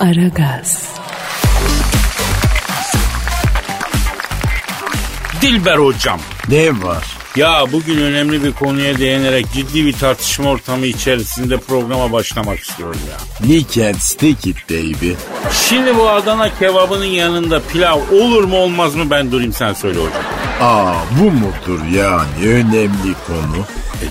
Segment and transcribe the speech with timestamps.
[0.00, 0.88] Aragaz,
[5.42, 6.20] Dilber hocam.
[6.48, 7.04] Ne var?
[7.36, 13.48] Ya bugün önemli bir konuya değinerek ciddi bir tartışma ortamı içerisinde programa başlamak istiyorum ya.
[13.54, 15.12] You can stick it baby.
[15.68, 20.22] Şimdi bu Adana kebabının yanında pilav olur mu olmaz mı ben durayım sen söyle hocam.
[20.60, 23.64] Aa bu mudur yani önemli konu?
[24.02, 24.06] E,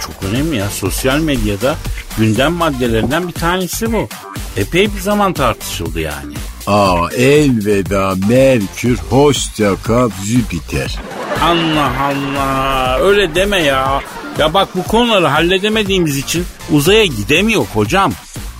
[0.00, 1.76] çok önemli ya sosyal medyada
[2.18, 4.08] gündem maddelerinden bir tanesi bu.
[4.56, 6.34] Epey bir zaman tartışıldı yani.
[6.66, 10.98] Aa elveda Merkür hoşça kal Jüpiter.
[11.42, 14.00] Allah Allah öyle deme ya.
[14.38, 18.12] Ya bak bu konuları halledemediğimiz için uzaya gidemiyor hocam.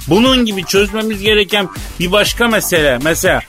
[0.09, 1.69] Bunun gibi çözmemiz gereken
[2.01, 2.98] bir başka mesele.
[3.03, 3.41] Mesela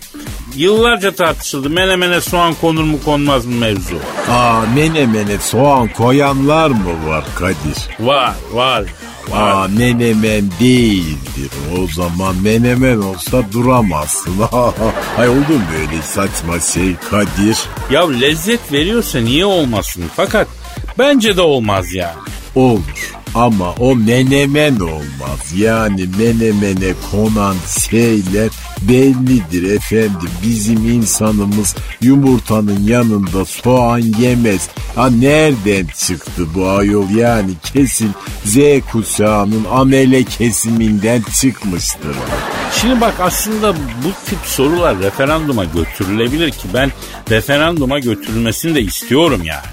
[0.56, 1.70] yıllarca tartışıldı.
[1.70, 3.96] Menemene soğan konur mu konmaz mı mevzu.
[4.32, 7.90] Aa menemene soğan koyanlar mı var Kadir?
[8.00, 8.84] Var var.
[9.32, 11.52] Aa menemen değildir.
[11.78, 14.34] O zaman menemen olsa duramazsın.
[15.18, 17.58] Ay oldu mu böyle saçma şey Kadir?
[17.92, 20.04] Ya lezzet veriyorsa niye olmasın?
[20.16, 20.48] Fakat
[21.00, 22.18] bence de olmaz yani.
[22.56, 25.54] Olur ama o menemen olmaz.
[25.58, 27.56] Yani menemene konan
[27.90, 28.50] şeyler
[28.90, 30.30] bellidir efendim.
[30.44, 34.70] Bizim insanımız yumurtanın yanında soğan yemez.
[34.96, 38.12] Ha nereden çıktı bu ayol yani kesin
[38.46, 38.58] Z
[38.92, 42.16] kuşağının amele kesiminden çıkmıştır.
[42.82, 46.92] Şimdi bak aslında bu tip sorular referanduma götürülebilir ki ben
[47.30, 49.66] referanduma götürülmesini de istiyorum yani.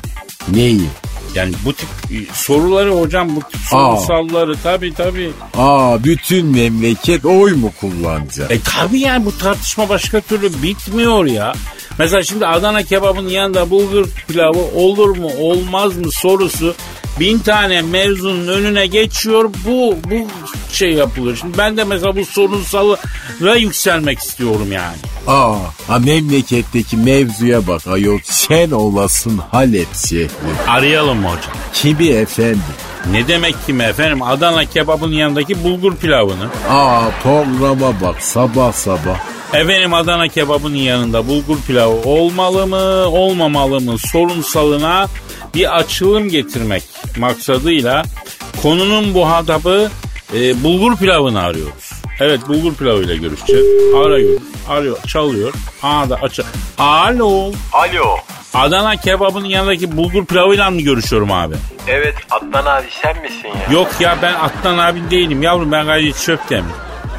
[0.53, 0.87] Neyi?
[1.35, 5.31] Yani bu tip e, soruları hocam bu tip sorusalları tabii tabii.
[5.57, 8.51] Aa bütün memleket oy mu kullanacak?
[8.51, 11.53] E tabii yani bu tartışma başka türlü bitmiyor ya.
[11.99, 16.75] Mesela şimdi Adana kebabının yanında bulgur pilavı olur mu olmaz mı sorusu
[17.21, 19.51] bin tane mevzunun önüne geçiyor.
[19.67, 20.27] Bu bu
[20.73, 21.37] şey yapılıyor.
[21.37, 24.97] Şimdi ben de mesela bu sorunsalıra yükselmek istiyorum yani.
[25.27, 25.55] Aa,
[25.89, 30.29] ha memleketteki mevzuya bak ayol sen olasın Halep şehri.
[30.69, 31.53] Arayalım mı hocam?
[31.75, 32.63] Kimi efendim?
[33.13, 34.23] Ne demek ki mi efendim?
[34.23, 36.49] Adana kebabının yanındaki bulgur pilavını.
[36.69, 39.19] Aa programa bak sabah sabah.
[39.55, 45.09] Efendim Adana kebabının yanında bulgur pilavı olmalı mı olmamalı mı sorunsalına
[45.55, 46.83] bir açılım getirmek
[47.19, 48.03] maksadıyla
[48.63, 49.91] konunun bu hadabı
[50.35, 51.91] e, bulgur pilavını arıyoruz.
[52.21, 53.67] Evet bulgur pilavıyla görüşeceğiz.
[53.97, 55.53] Arıyor, arıyor, çalıyor.
[55.83, 56.41] Aa da aç.
[56.79, 57.53] Alo.
[57.73, 58.17] Alo.
[58.55, 61.55] Adana kebabının yanındaki bulgur pilavıyla mı görüşüyorum abi?
[61.89, 63.73] Evet Adnan abi sen misin ya?
[63.73, 66.73] Yok ya ben Atlan abin değilim yavrum ben gayet Çöptemir.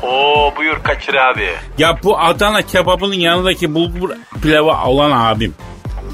[0.03, 1.50] Oo buyur Kaçır abi.
[1.78, 4.09] Ya bu Adana kebabının yanındaki bulgur
[4.44, 5.56] pilavı olan abim.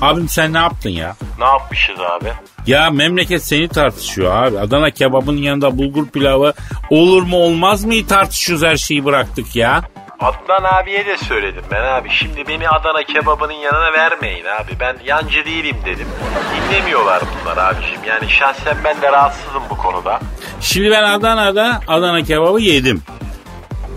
[0.02, 1.16] Abim sen ne yaptın ya?
[1.40, 2.34] Ne yapmışız abi?
[2.68, 4.59] Ya memleket seni tartışıyor abi.
[4.59, 6.53] Adana kebabının yanında bulgur pilavı
[6.90, 9.81] olur mu olmaz mı tartışıyoruz her şeyi bıraktık ya.
[10.19, 12.09] Adnan abiye de söyledim ben abi.
[12.09, 14.72] Şimdi beni Adana kebabının yanına vermeyin abi.
[14.80, 16.08] Ben yancı değilim dedim.
[16.56, 18.03] Dinlemiyorlar bunlar abiciğim.
[18.08, 20.19] Yani şahsen ben de rahatsızım bu konuda.
[20.62, 23.03] Şimdi ben Adana'da Adana kebabı yedim.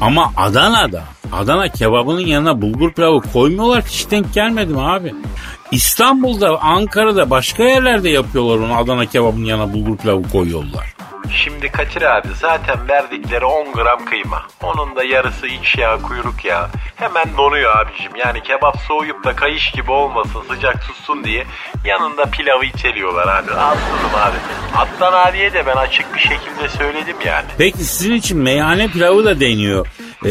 [0.00, 5.14] Ama Adana'da Adana kebabının yanına bulgur pilavı koymuyorlar hiç denk gelmedim abi.
[5.70, 10.94] İstanbul'da, Ankara'da başka yerlerde yapıyorlar onu Adana kebabının yanına bulgur pilavı koyuyorlar.
[11.32, 14.42] Şimdi Kaçır abi zaten verdikleri 10 gram kıyma.
[14.62, 16.68] Onun da yarısı iç yağ, kuyruk yağı.
[16.96, 18.16] Hemen donuyor abicim.
[18.16, 21.46] Yani kebap soğuyup da kayış gibi olmasın, sıcak tutsun diye
[21.84, 23.50] yanında pilavı içeriyorlar abi.
[23.50, 24.36] Rahatsızım abi.
[24.76, 27.46] Adnan abiye de ben açık bir şekilde söyledim yani.
[27.58, 29.86] Peki sizin için meyhane pilavı da deniyor.
[30.24, 30.30] Ee,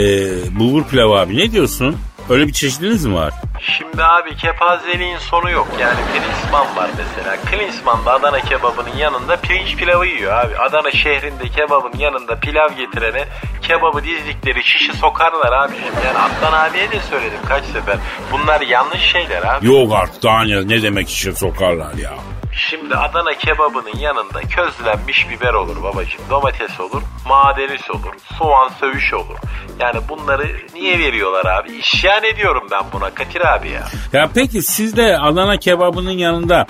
[0.59, 1.97] bulgur pilavı abi ne diyorsun?
[2.29, 3.33] Öyle bir çeşidiniz mi var?
[3.77, 5.67] Şimdi abi kepazeliğin sonu yok.
[5.79, 7.37] Yani Klinsman var mesela.
[7.51, 10.57] Klinsman da Adana kebabının yanında pirinç pilavı yiyor abi.
[10.57, 13.25] Adana şehrinde kebabın yanında pilav getirene
[13.61, 15.93] kebabı dizdikleri şişi sokarlar abiciğim.
[16.05, 17.97] Yani Adnan abiye de söyledim kaç sefer.
[18.31, 19.67] Bunlar yanlış şeyler abi.
[19.67, 22.13] Yok artık Daniel ne demek işe sokarlar ya.
[22.59, 26.21] Şimdi Adana kebabının yanında közlenmiş biber olur babacığım.
[26.29, 29.37] Domates olur, madenis olur, soğan sövüş olur.
[29.79, 31.71] Yani bunları niye veriyorlar abi?
[31.71, 33.87] İsyan ediyorum ben buna Katir abi ya.
[34.13, 36.65] Ya peki siz de Adana kebabının yanında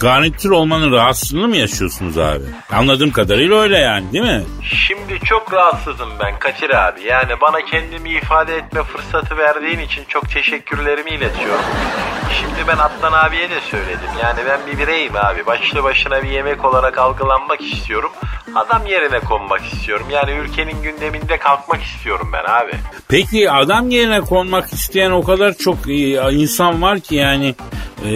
[0.00, 2.44] garnitür olmanın rahatsızlığını mı yaşıyorsunuz abi?
[2.72, 4.42] Anladığım kadarıyla öyle yani değil mi?
[4.62, 7.02] Şimdi çok rahatsızım ben Katir abi.
[7.02, 11.64] Yani bana kendimi ifade etme fırsatı verdiğin için çok teşekkürlerimi iletiyorum.
[12.40, 14.10] Şimdi ben Adnan abiye de söyledim.
[14.22, 15.46] Yani ben bir bireyim abi.
[15.46, 18.10] Başlı başına bir yemek olarak algılanmak istiyorum.
[18.54, 20.06] Adam yerine konmak istiyorum.
[20.10, 22.72] Yani ülkenin gündeminde kalkmak istiyorum ben abi.
[23.08, 27.54] Peki adam yerine konmak isteyen o kadar çok e, insan var ki yani
[28.04, 28.10] e,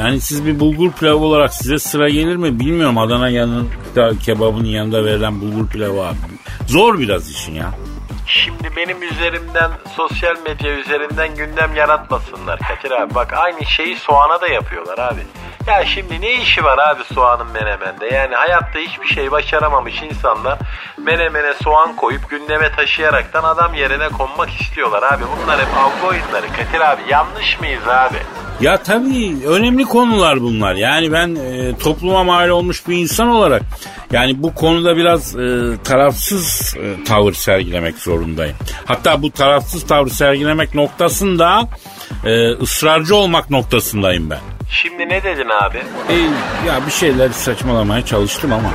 [0.00, 5.04] hani siz bir bulgur pilavı olarak size sıra gelir mi bilmiyorum Adana yanında kebabının yanında
[5.04, 6.16] verilen bulgur pilavı abi.
[6.66, 7.70] Zor biraz işin ya.
[8.26, 13.14] Şimdi benim üzerimden sosyal medya üzerinden gündem yaratmasınlar Kadir abi.
[13.14, 15.20] Bak aynı şeyi soğana da yapıyorlar abi.
[15.66, 18.06] Ya şimdi ne işi var abi soğanın menemende?
[18.14, 20.58] Yani hayatta hiçbir şey başaramamış insanlar
[20.98, 25.24] menemene soğan koyup gündeme taşıyaraktan adam yerine konmak istiyorlar abi.
[25.42, 27.02] Bunlar hep avga oyunları Kadir abi.
[27.08, 28.18] Yanlış mıyız abi?
[28.60, 30.74] Ya tabii önemli konular bunlar.
[30.74, 33.62] Yani ben e, topluma mal olmuş bir insan olarak
[34.12, 38.56] yani bu konuda biraz e, tarafsız e, tavır sergilemek zorundayım.
[38.84, 41.68] Hatta bu tarafsız tavır sergilemek noktasında
[42.24, 44.38] e, ısrarcı olmak noktasındayım ben.
[44.70, 45.78] Şimdi ne dedin abi?
[46.08, 46.14] E,
[46.68, 48.70] ya bir şeyler saçmalamaya çalıştım ama.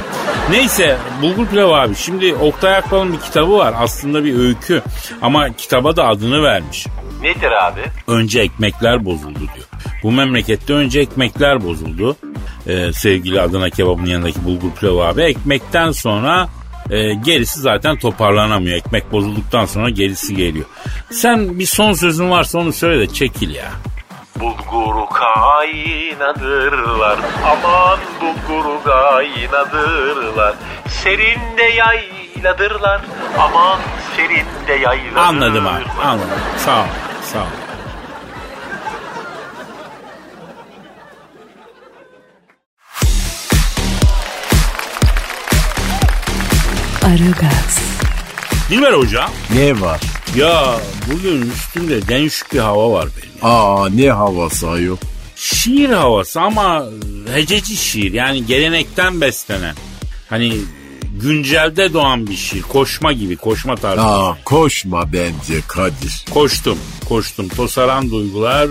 [0.49, 1.95] Neyse Bulgur Pilavı abi.
[1.95, 3.73] Şimdi Oktay Akbal'ın bir kitabı var.
[3.77, 4.81] Aslında bir öykü.
[5.21, 6.87] Ama kitaba da adını vermiş.
[7.21, 7.81] Nedir abi?
[8.07, 9.65] Önce ekmekler bozuldu diyor.
[10.03, 12.15] Bu memlekette önce ekmekler bozuldu.
[12.67, 15.21] Ee, sevgili Adana kebabının yanındaki bulgur pilavı abi.
[15.21, 16.47] Ekmekten sonra
[16.89, 18.77] e, gerisi zaten toparlanamıyor.
[18.77, 20.65] Ekmek bozulduktan sonra gerisi geliyor.
[21.11, 23.71] Sen bir son sözün varsa onu söyle de çekil ya.
[24.39, 30.55] Bulguru kaynadırlar Aman bulguru kaynadırlar
[30.87, 33.01] Serinde yayladırlar
[33.39, 33.79] Aman
[34.17, 36.29] serinde yayladırlar Anladım abi anladım.
[36.57, 36.85] Sağ ol
[37.33, 37.47] sağ ol.
[47.03, 47.79] Aragaz,
[48.69, 49.29] Dilber hocam.
[49.55, 50.01] Ne var?
[50.35, 50.79] Ya
[51.11, 53.51] bugün üstümde değişik bir hava var benim.
[53.51, 54.97] Aa ne havası ayol.
[55.35, 56.85] Şiir havası ama
[57.33, 59.75] hececi şiir yani gelenekten beslenen.
[60.29, 60.57] Hani
[61.11, 62.61] güncelde doğan bir şiir.
[62.61, 64.01] Koşma gibi koşma tarzı.
[64.01, 66.25] Aa koşma bence Kadir.
[66.33, 66.77] Koştum,
[67.09, 67.47] koştum.
[67.47, 68.67] Tosaran duygular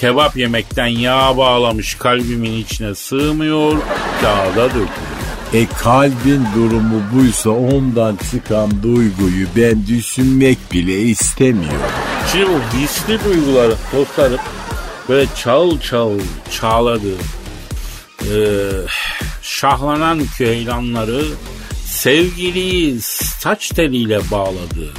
[0.00, 3.76] kebap yemekten yağ bağlamış kalbimin içine sığmıyor,
[4.20, 4.88] kağıda dökülüyor.
[5.52, 11.80] E kalbin durumu buysa ondan çıkan duyguyu ben düşünmek bile istemiyorum.
[12.32, 14.40] Şimdi bu hisli duyguları tosarıp
[15.08, 17.14] böyle çağıl çağıl çağladı.
[18.22, 18.26] Ee,
[19.42, 21.24] şahlanan köylanları
[21.90, 24.92] sevgiliyi saç teliyle bağladı.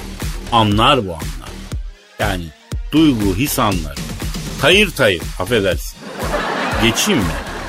[0.52, 1.52] Anlar bu anlar.
[2.20, 2.44] Yani
[2.92, 4.00] duygu, his anları.
[4.62, 5.98] Tayır tayır affedersin.
[6.84, 7.26] Geçeyim mi?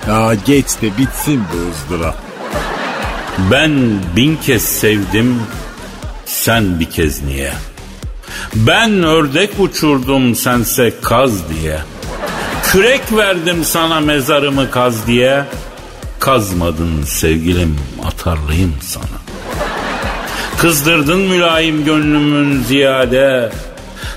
[0.08, 2.22] Ya geç de bitsin bu ızdırap.
[3.50, 5.42] Ben bin kez sevdim,
[6.24, 7.52] sen bir kez niye?
[8.54, 11.78] Ben ördek uçurdum sense kaz diye.
[12.64, 15.44] Kürek verdim sana mezarımı kaz diye.
[16.22, 19.04] Kazmadın sevgilim atarlıyım sana.
[20.58, 23.52] Kızdırdın mülayim gönlümün ziyade.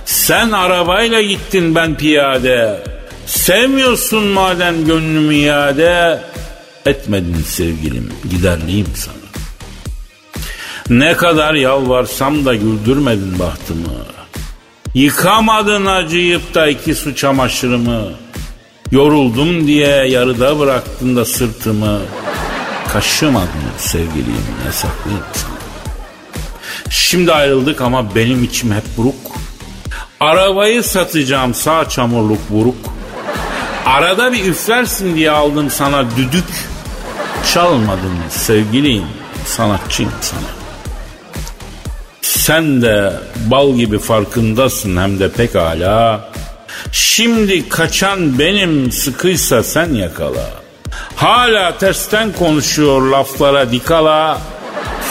[0.05, 2.83] Sen arabayla gittin ben piyade.
[3.25, 6.21] Sevmiyorsun madem gönlümü iade.
[6.85, 9.15] Etmedin sevgilim giderliyim sana.
[10.89, 14.05] Ne kadar yalvarsam da güldürmedin bahtımı.
[14.93, 18.25] Yıkamadın acıyıp da iki su çamaşırımı.
[18.91, 21.99] Yoruldum diye yarıda bıraktın da sırtımı.
[22.87, 23.47] Kaşımadın
[23.77, 25.23] sevgilim yasaklıyım.
[26.89, 29.15] Şimdi ayrıldık ama benim içim hep buruk.
[30.19, 32.75] Arabayı satacağım sağ çamurluk buruk.
[33.85, 36.67] Arada bir üflersin diye aldım sana düdük.
[37.53, 39.03] Çalmadın sevgilim
[39.45, 40.49] sanatçıyım sana.
[42.21, 43.13] Sen de
[43.51, 46.29] bal gibi farkındasın hem de pekala.
[46.97, 50.50] Şimdi kaçan benim sıkıysa sen yakala.
[51.15, 54.41] Hala tersten konuşuyor laflara dikala.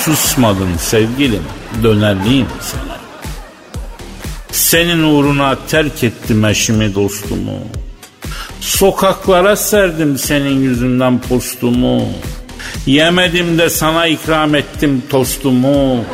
[0.00, 1.42] Susmadın sevgilim
[1.82, 2.98] dönerliyim sana.
[4.52, 7.58] Senin uğruna terk ettim eşimi dostumu.
[8.60, 12.08] Sokaklara serdim senin yüzünden postumu.
[12.86, 16.04] Yemedim de sana ikram ettim tostumu.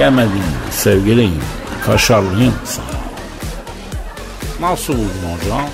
[0.00, 1.40] Yemedim sevgilim,
[1.86, 2.91] kaşarlıyım sana.
[4.62, 5.68] Nasıl buldun hocam?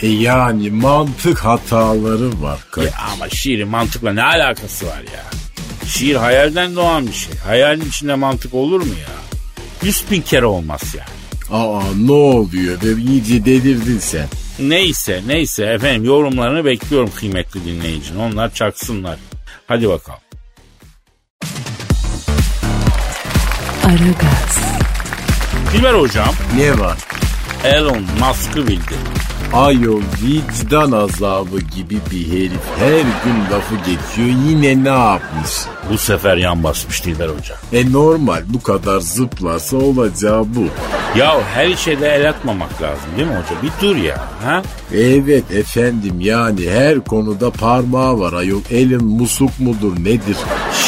[0.00, 2.58] E yani mantık hataları var.
[2.76, 5.24] Ya ama şiirin mantıkla ne alakası var ya?
[5.88, 7.34] Şiir hayalden doğan bir şey.
[7.36, 9.14] Hayalin içinde mantık olur mu ya?
[9.82, 11.04] Yüz bin kere olmaz ya.
[11.56, 14.28] Aa ne oluyor be iyice delirdin sen.
[14.58, 18.16] Neyse neyse efendim yorumlarını bekliyorum kıymetli dinleyicin.
[18.16, 19.18] Onlar çaksınlar.
[19.66, 20.20] Hadi bakalım.
[23.84, 24.58] Aragaz,
[25.72, 26.98] Dilber hocam Ne var?
[27.64, 28.94] Elon Musk'ı bildi.
[29.52, 35.50] Ayol vicdan azabı gibi bir herif her gün lafı geçiyor yine ne yapmış?
[35.90, 37.58] Bu sefer yan basmış Dilber hocam.
[37.72, 40.64] E normal bu kadar zıplasa olacağı bu.
[41.18, 43.62] Ya her şeyde el atmamak lazım değil mi hoca?
[43.62, 44.28] Bir dur ya.
[44.44, 44.62] Ha?
[44.94, 50.36] Evet efendim yani her konuda parmağı var ayol elin musuk mudur nedir?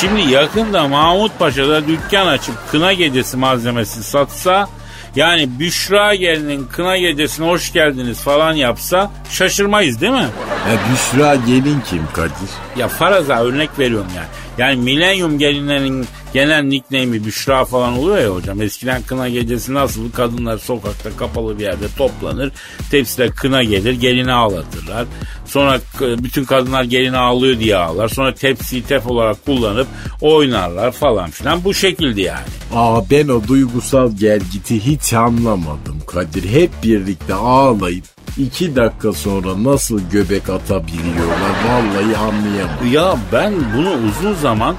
[0.01, 4.69] Şimdi yakında Mahmut Paşa'da dükkan açıp kına gecesi malzemesi satsa
[5.17, 10.29] yani Büşra gelinin kına gecesine hoş geldiniz falan yapsa şaşırmayız değil mi?
[10.71, 12.51] Ya Büşra gelin kim Kadir?
[12.77, 14.27] Ya faraza örnek veriyorum yani.
[14.59, 18.63] Yani milenyum gelinlerin genel nickname'i Büşra falan oluyor ya hocam.
[18.63, 22.53] Eskiden kına gecesi nasıl kadınlar sokakta kapalı bir yerde toplanır.
[22.91, 25.07] Tepside kına gelir gelini ağlatırlar.
[25.47, 28.09] Sonra bütün kadınlar gelini ağlıyor diye ağlar.
[28.09, 29.87] Sonra tepsiyi tep olarak kullanıp
[30.21, 31.65] oynarlar falan filan.
[31.65, 32.47] Bu şekilde yani.
[32.75, 36.49] Aa ben o duygusal gelgiti hiç anlamadım Kadir.
[36.49, 42.93] Hep birlikte ağlayıp iki dakika sonra nasıl göbek atabiliyorlar vallahi anlayamadım.
[42.93, 44.77] Ya ben bunu uzun zaman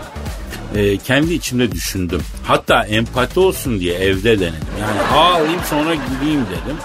[0.75, 2.21] e, kendi içimde düşündüm.
[2.43, 4.67] Hatta empati olsun diye evde denedim.
[4.81, 6.77] Yani ağlayayım sonra gideyim dedim.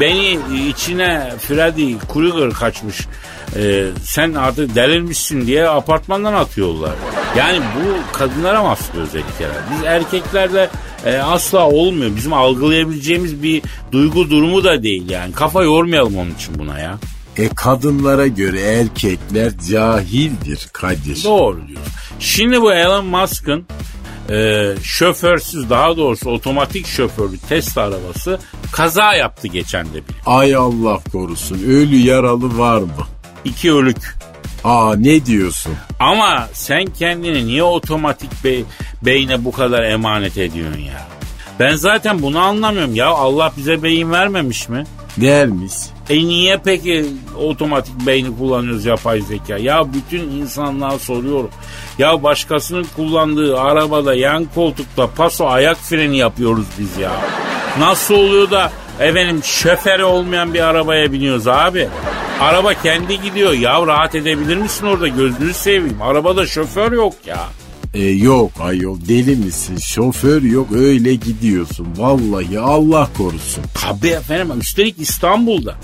[0.00, 0.38] Beni
[0.68, 3.06] içine Freddy Krueger kaçmış.
[3.56, 6.92] E, sen artık delirmişsin diye apartmandan atıyorlar.
[7.36, 9.60] Yani bu kadınlara mahsus bir özellik herhalde.
[9.74, 10.70] Biz erkeklerle
[11.06, 12.16] e, asla olmuyor.
[12.16, 15.32] Bizim algılayabileceğimiz bir duygu durumu da değil yani.
[15.32, 16.98] Kafa yormayalım onun için buna ya.
[17.36, 21.24] E kadınlara göre erkekler cahildir Kadir.
[21.24, 21.80] Doğru diyor.
[22.18, 23.66] Şimdi bu Elon Musk'ın
[24.30, 28.38] e, şoförsüz daha doğrusu otomatik şoförlü test arabası
[28.72, 30.14] kaza yaptı geçen de bir.
[30.26, 33.06] Ay Allah korusun ölü yaralı var mı?
[33.44, 34.16] İki ölük.
[34.64, 35.72] Aa ne diyorsun?
[36.00, 38.58] Ama sen kendini niye otomatik be
[39.02, 41.08] beyne bu kadar emanet ediyorsun ya?
[41.60, 43.06] Ben zaten bunu anlamıyorum ya.
[43.08, 44.84] Allah bize beyin vermemiş mi?
[45.18, 45.72] Vermiş.
[46.10, 47.06] E niye peki
[47.38, 49.58] otomatik beyni kullanıyoruz yapay zeka?
[49.58, 51.50] Ya bütün insanlığa soruyorum.
[51.98, 57.10] Ya başkasının kullandığı arabada yan koltukta paso ayak freni yapıyoruz biz ya.
[57.78, 61.88] Nasıl oluyor da efendim şoförü olmayan bir arabaya biniyoruz abi?
[62.42, 63.52] Araba kendi gidiyor.
[63.52, 66.02] Ya rahat edebilir misin orada gözünü seveyim.
[66.02, 67.48] Arabada şoför yok ya.
[67.94, 69.76] E, yok ayol deli misin?
[69.76, 71.88] Şoför yok öyle gidiyorsun.
[71.96, 73.64] Vallahi Allah korusun.
[73.74, 75.74] Tabii efendim üstelik İstanbul'da.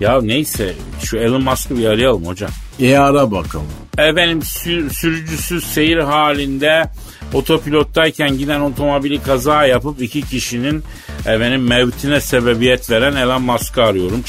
[0.00, 2.50] Ya neyse şu Elon Musk'ı bir arayalım hocam.
[2.80, 3.66] E ara bakalım.
[3.98, 6.90] Efendim sür, sürücüsüz seyir halinde
[7.32, 10.82] otopilottayken giden otomobili kaza yapıp iki kişinin
[11.20, 14.22] efendim mevtine sebebiyet veren Elon Musk'ı arıyorum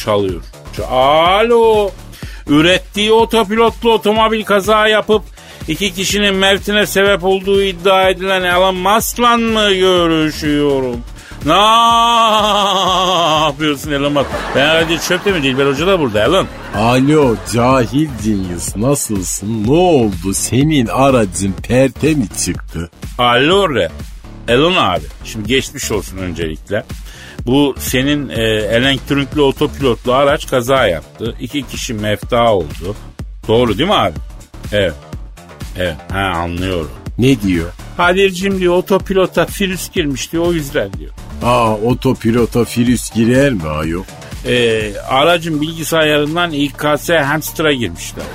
[0.76, 0.92] çalıyor.
[0.92, 1.92] Alo
[2.48, 5.24] ürettiği otopilotlu otomobil kaza yapıp
[5.68, 11.00] iki kişinin mevtine sebep olduğu iddia edilen Elon Musk'la mı görüşüyorum?
[11.46, 11.54] Ne
[13.46, 14.26] yapıyorsun Elon Musk?
[14.56, 16.48] Ben herhalde çöpte mi Dilber Hoca da burada Elon.
[16.78, 19.64] Alo cahil genius nasılsın?
[19.68, 20.34] Ne oldu?
[20.34, 22.90] Senin aracın perte mi çıktı?
[23.18, 23.90] Alo re.
[24.48, 25.04] Elon abi.
[25.24, 26.84] Şimdi geçmiş olsun öncelikle.
[27.46, 31.36] Bu senin e, elektrikli otopilotlu araç kaza yaptı.
[31.40, 32.96] İki kişi mefta oldu.
[33.48, 34.14] Doğru değil mi abi?
[34.72, 34.94] Evet.
[35.78, 35.96] Evet.
[36.12, 36.92] Ha anlıyorum.
[37.18, 37.70] Ne diyor?
[37.98, 41.12] Kadir'cim diyor otopilota virüs girmiş diyor o yüzden diyor.
[41.44, 44.04] Aa otopilota virüs girer mi ayol?
[44.48, 48.26] Ee, aracın bilgisayarından İKS hamster'a girmişler.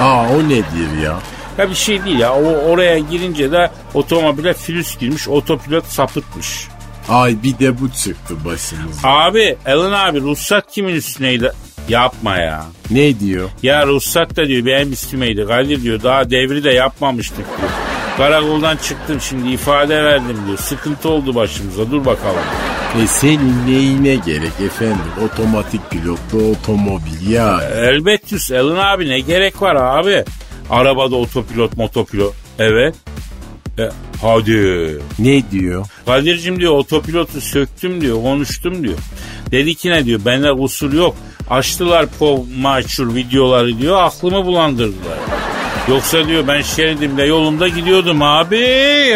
[0.00, 1.18] Aa o nedir ya?
[1.58, 2.34] Ya bir şey değil ya.
[2.34, 6.68] O oraya girince de otomobile virüs girmiş, otopilot sapıtmış.
[7.08, 9.08] Ay bir de bu çıktı başımıza.
[9.08, 11.52] Abi Elin abi ruhsat kimin üstüneydi?
[11.88, 12.64] Yapma ya.
[12.90, 13.48] Ne diyor?
[13.62, 15.46] Ya ruhsat da diyor benim üstümeydi.
[15.46, 17.70] Kadir diyor daha devri de yapmamıştık diyor.
[18.16, 20.58] Karakoldan çıktım şimdi ifade verdim diyor.
[20.58, 22.42] Sıkıntı oldu başımıza dur bakalım.
[23.02, 24.98] E senin neyine gerek efendim?
[25.24, 27.60] Otomatik pilotlu otomobil ya.
[27.74, 30.24] Elbet Elin abi ne gerek var abi?
[30.70, 32.34] Arabada otopilot motopilot.
[32.58, 32.94] Evet.
[33.78, 33.90] E,
[34.22, 34.98] hadi.
[35.18, 35.86] Ne diyor?
[36.06, 38.98] Kadir'cim diyor otopilotu söktüm diyor konuştum diyor.
[39.50, 41.16] Dedi ki ne diyor bende kusur yok.
[41.50, 45.18] Açtılar pov maçur videoları diyor aklımı bulandırdılar.
[45.88, 48.64] Yoksa diyor ben şeridimde yolumda gidiyordum abi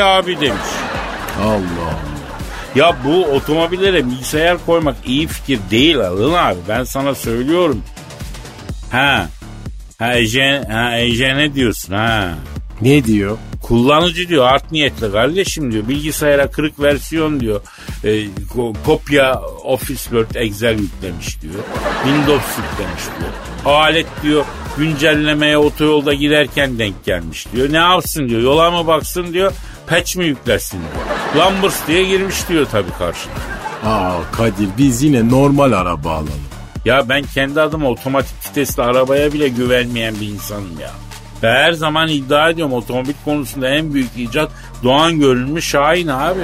[0.03, 0.71] abi demiş.
[1.41, 2.01] Allah Allah.
[2.75, 7.83] Ya bu otomobillere bilgisayar koymak iyi fikir değil Alın abi ben sana söylüyorum.
[8.91, 9.29] Ha.
[9.99, 12.35] Ha Ece, ha Ece ne diyorsun ha?
[12.81, 13.39] Ne diyor?
[13.71, 15.89] Kullanıcı diyor art niyetli kardeşim diyor.
[15.89, 17.61] Bilgisayara kırık versiyon diyor.
[18.05, 21.55] E, ko- kopya Office Word Excel yüklemiş diyor.
[22.05, 23.31] Windows yüklemiş diyor.
[23.75, 24.45] Alet diyor
[24.79, 27.73] güncellemeye otoyolda giderken denk gelmiş diyor.
[27.73, 28.41] Ne yapsın diyor.
[28.43, 29.53] Yola mı baksın diyor.
[29.87, 31.47] Patch mi yüklesin diyor.
[31.47, 33.33] Lumbers diye girmiş diyor tabii karşına.
[33.85, 36.29] Aa Kadir biz yine normal araba alalım.
[36.85, 40.91] Ya ben kendi adıma otomatik vitesli arabaya bile güvenmeyen bir insanım ya.
[41.43, 46.41] Ve her zaman iddia ediyorum otomobil konusunda en büyük icat Doğan görünmüş Şahin abi.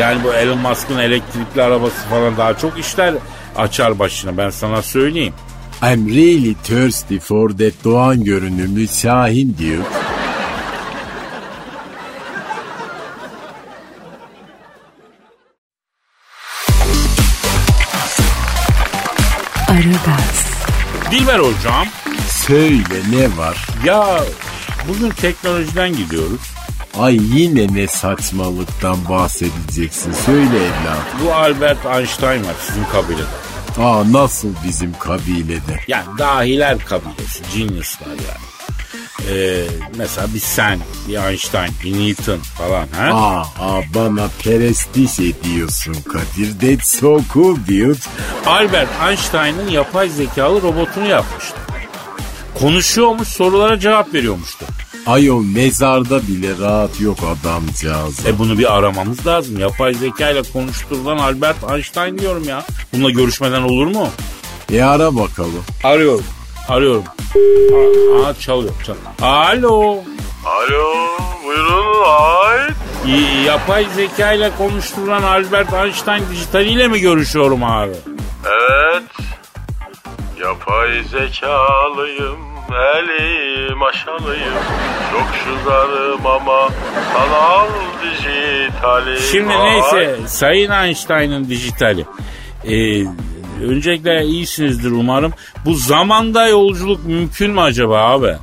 [0.00, 3.14] Yani bu Elon Musk'ın elektrikli arabası falan daha çok işler
[3.56, 5.34] açar başına ben sana söyleyeyim.
[5.82, 9.84] I'm really thirsty for that Doğan görünümlü Şahin diyor.
[19.68, 20.46] Aragaz.
[21.10, 21.86] Dilber hocam
[22.50, 23.66] Söyle ne var?
[23.84, 24.20] ya
[24.88, 26.40] bugün teknolojiden gidiyoruz.
[26.98, 30.12] Ay yine ne saçmalıktan bahsedeceksin.
[30.12, 31.24] Söyle evladım.
[31.24, 33.22] Bu Albert Einstein var sizin kabilede.
[33.78, 35.80] Aa nasıl bizim kabilede?
[35.88, 38.50] Yani dahiler kabilesi, geniuslar yani.
[39.30, 39.66] Ee,
[39.96, 40.78] mesela bir sen,
[41.08, 42.86] bir Einstein, bir Newton falan.
[42.96, 43.10] Ha?
[43.14, 46.60] Aa, aa bana perestiş ediyorsun Kadir.
[46.60, 47.98] That's so cool dude.
[48.46, 51.69] Albert Einstein'ın yapay zekalı robotunu yapmıştı.
[52.60, 54.64] Konuşuyormuş, sorulara cevap veriyormuştu.
[55.06, 58.26] Ayol mezarda bile rahat yok adamcağız.
[58.26, 59.58] E bunu bir aramamız lazım.
[59.58, 62.64] Yapay zeka ile konuşturulan Albert Einstein diyorum ya.
[62.92, 64.08] Bununla görüşmeden olur mu?
[64.72, 65.64] E ara bakalım.
[65.84, 66.24] Arıyorum.
[66.68, 67.04] Arıyorum.
[67.04, 68.72] Aa, aa, çalıyor.
[68.86, 69.04] çalıyor.
[69.22, 69.96] Alo.
[70.46, 70.94] Alo
[71.44, 72.72] buyurun ait.
[73.06, 77.92] Y- yapay zeka ile konuşturulan Albert Einstein dijitaliyle mi görüşüyorum abi?
[78.46, 79.02] Evet.
[80.50, 82.38] Yapay zekalıyım.
[82.70, 84.54] Elim aşalıyım.
[85.12, 86.68] Çok şızarım ama
[87.14, 87.66] sanal
[88.02, 89.18] dijitalim.
[89.32, 92.04] Şimdi neyse Sayın Einstein'ın dijitali.
[92.64, 93.04] Ee,
[93.64, 95.32] öncelikle iyisinizdir umarım.
[95.64, 98.36] Bu zamanda yolculuk mümkün mü acaba abi?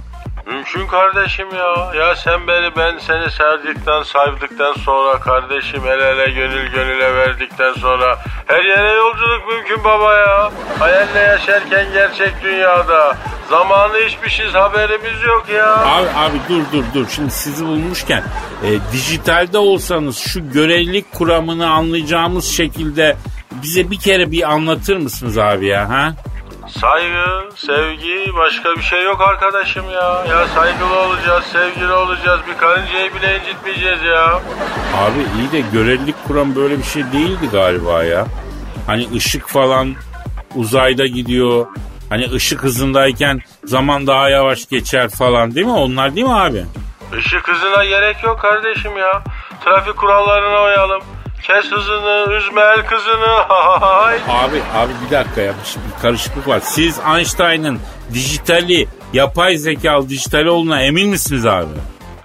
[0.48, 1.94] Mümkün kardeşim ya.
[1.96, 8.20] Ya sen beni ben seni sevdikten saydıktan sonra kardeşim el ele gönül gönüle verdikten sonra
[8.46, 10.52] her yere yolculuk mümkün baba ya.
[10.80, 13.18] Hayalle yaşarken gerçek dünyada.
[13.50, 15.78] Zamanı hiçbir haberimiz yok ya.
[15.78, 17.08] Abi abi dur dur dur.
[17.10, 18.24] Şimdi sizi bulmuşken
[18.64, 23.18] e, dijitalde olsanız şu görevlilik kuramını anlayacağımız şekilde
[23.52, 26.14] bize bir kere bir anlatır mısınız abi ya ha?
[26.82, 30.26] Saygı, sevgi başka bir şey yok arkadaşım ya.
[30.30, 32.40] Ya saygılı olacağız, sevgili olacağız.
[32.48, 34.26] Bir karıncayı bile incitmeyeceğiz ya.
[34.98, 38.26] Abi iyi de görevlilik kuram böyle bir şey değildi galiba ya.
[38.88, 39.96] Hani ışık falan
[40.56, 41.68] uzayda gidiyor.
[42.10, 45.74] Hani ışık hızındayken zaman daha yavaş geçer falan değil mi?
[45.74, 46.66] Onlar değil mi abi?
[47.20, 49.24] Işık hızına gerek yok kardeşim ya.
[49.66, 51.02] Trafik kurallarına uyalım.
[51.44, 53.28] Kes hızını, üzme el kızını.
[53.80, 54.16] Hay.
[54.30, 56.60] Abi abi bir dakika ya bir, bir karışıklık var.
[56.64, 57.80] Siz Einstein'ın
[58.14, 61.66] dijitali, yapay zekalı dijitali olduğuna emin misiniz abi?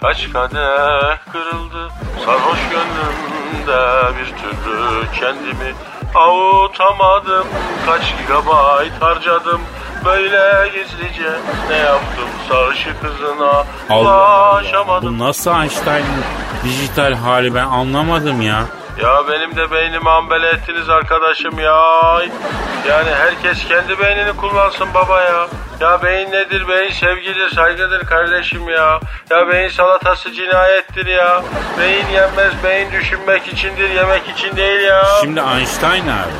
[0.01, 1.89] Kaç kadeh kırıldı
[2.25, 5.73] sarhoş gönlümde bir türlü kendimi
[6.15, 7.47] avutamadım.
[7.85, 9.61] Kaç gigabayt harcadım
[10.05, 11.31] böyle gizlice
[11.69, 15.01] ne yaptım sarışık kızına Allah Allah.
[15.01, 16.23] Bu nasıl Einstein'ın
[16.63, 18.63] dijital hali ben anlamadım ya.
[19.01, 21.79] Ya benim de beynimi ambele ettiniz arkadaşım ya.
[22.89, 25.47] Yani herkes kendi beynini kullansın baba ya.
[25.79, 26.67] Ya beyin nedir?
[26.67, 28.99] Beyin sevgidir, saygıdır kardeşim ya.
[29.31, 31.43] Ya beyin salatası cinayettir ya.
[31.79, 35.03] Beyin yenmez, beyin düşünmek içindir, yemek için değil ya.
[35.21, 36.31] Şimdi Einstein abi.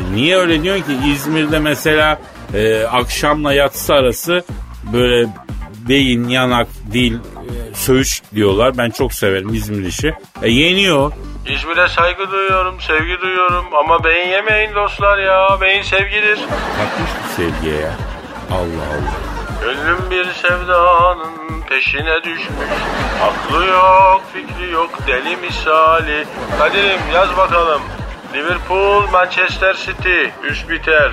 [0.00, 2.18] e, niye öyle diyorsun ki İzmir'de mesela
[2.54, 4.44] e, akşamla yatsı arası
[4.92, 5.28] böyle
[5.88, 8.78] beyin, yanak, dil, e, söğüş diyorlar.
[8.78, 10.14] Ben çok severim İzmir işi.
[10.42, 11.12] E, yeniyor.
[11.46, 13.64] İzmir'e saygı duyuyorum, sevgi duyuyorum.
[13.74, 15.60] Ama beyin yemeyin dostlar ya.
[15.60, 16.36] Beyin sevgidir.
[16.78, 17.92] Takmış bu sevgiye ya.
[18.50, 19.30] Allah Allah.
[19.64, 22.48] Gönlüm bir sevdanın peşine düşmüş
[23.22, 26.24] Aklı yok fikri yok deli misali
[26.58, 27.82] Kadir'im yaz bakalım
[28.34, 31.12] Liverpool Manchester City üst biter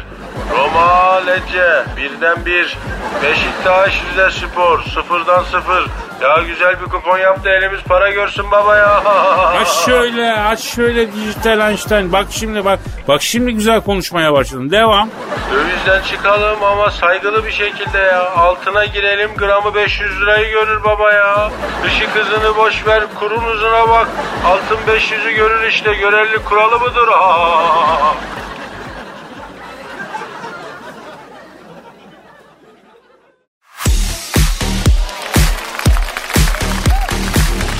[0.52, 2.78] Roma Lecce birden bir
[3.24, 5.88] Beşiktaş Rize Spor sıfırdan sıfır
[6.22, 9.04] Ya güzel bir kupon yap da elimiz para görsün baba ya
[9.62, 12.12] Aç şöyle, aç şöyle dijital Einstein.
[12.12, 12.80] Bak şimdi bak.
[13.08, 14.72] Bak şimdi güzel konuşmaya başladın.
[14.72, 15.10] Devam.
[15.52, 18.32] Dövizden çıkalım ama saygılı bir şekilde ya.
[18.32, 21.52] Altına girelim gramı 500 lirayı görür baba ya.
[21.88, 24.08] Işık hızını boş ver kurun hızına bak.
[24.46, 27.08] Altın 500'ü görür işte görevli kuralı mıdır?
[27.08, 28.14] Aa!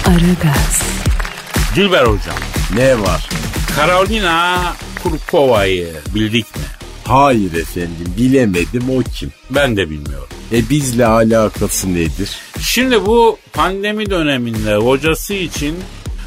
[0.08, 0.82] Aragaz,
[1.76, 2.38] Dilber hocam.
[2.76, 3.30] Ne var?
[3.78, 4.58] Carolina
[5.04, 6.62] Kurkova'yı bildik mi?
[7.04, 9.32] Hayır efendim bilemedim o kim?
[9.50, 10.28] Ben de bilmiyorum.
[10.52, 12.38] E bizle alakası nedir?
[12.62, 15.76] Şimdi bu pandemi döneminde hocası için